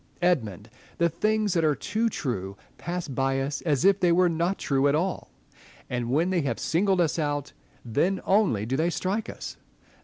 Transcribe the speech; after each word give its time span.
Edmund! 0.23 0.71
the 0.97 1.09
things 1.09 1.53
that 1.53 1.63
are 1.63 1.75
too 1.75 2.09
true 2.09 2.57
pass 2.79 3.07
by 3.07 3.39
us 3.39 3.61
as 3.61 3.85
if 3.85 3.99
they 3.99 4.11
were 4.11 4.29
not 4.29 4.57
true 4.57 4.87
at 4.87 4.95
all; 4.95 5.29
and 5.91 6.09
when 6.09 6.31
they 6.31 6.41
have 6.41 6.57
singled 6.59 6.99
us 6.99 7.19
ESSEX 7.19 7.19
AND 7.19 7.45
SPENSER. 7.45 8.01
105 8.23 8.25
out, 8.25 8.25
then 8.25 8.25
only 8.25 8.65
do 8.65 8.75
they 8.75 8.89
strike 8.89 9.29
us. 9.29 9.57